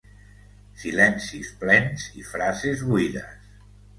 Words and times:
Silencis 0.83 1.51
plens 1.63 2.07
i 2.21 2.25
frases 2.31 2.83
buides. 2.93 3.47